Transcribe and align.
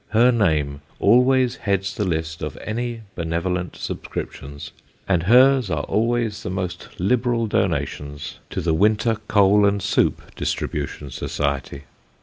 Her 0.09 0.31
name 0.31 0.81
always 0.99 1.57
heads 1.57 1.93
the 1.93 2.05
list 2.05 2.41
of 2.41 2.57
any 2.63 3.01
benevolent 3.13 3.73
subscrip 3.73 4.31
tions, 4.31 4.71
and 5.07 5.21
hers 5.21 5.69
are 5.69 5.83
always 5.83 6.41
the 6.41 6.49
most 6.49 6.99
liberal 6.99 7.45
donations 7.45 8.39
to 8.49 8.61
the 8.61 8.73
Winter 8.73 9.17
Coal 9.27 9.63
and 9.63 9.79
Soup 9.79 10.19
Distribution 10.35 11.11
Society. 11.11 11.83